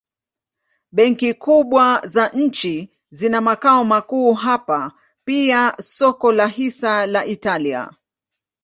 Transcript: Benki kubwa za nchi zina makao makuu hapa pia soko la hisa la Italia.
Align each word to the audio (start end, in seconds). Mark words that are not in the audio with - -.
Benki 0.91 1.33
kubwa 1.33 2.01
za 2.07 2.29
nchi 2.29 2.91
zina 3.11 3.41
makao 3.41 3.83
makuu 3.85 4.33
hapa 4.33 4.91
pia 5.25 5.75
soko 5.81 6.31
la 6.31 6.47
hisa 6.47 7.05
la 7.07 7.25
Italia. 7.25 7.91